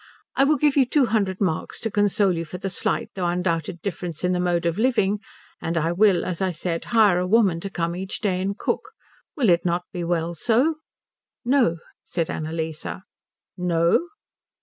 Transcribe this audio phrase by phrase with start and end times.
[0.35, 3.83] I will give you two hundred marks to console you for the slight though undoubted
[3.83, 5.19] difference in the mode of living,
[5.61, 8.93] and I will, as I said, hire a woman to come each day and cook.
[9.37, 10.77] Will it not be well so?"
[11.45, 12.87] "No," said Annalise.
[13.55, 14.07] "No?"